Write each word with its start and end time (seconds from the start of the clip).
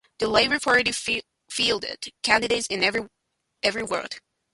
The 0.17 0.27
Labour 0.27 0.57
Party 0.59 0.91
fielded 1.51 2.11
candidates 2.23 2.65
in 2.65 2.83
every 2.83 3.03
ward. 3.83 4.15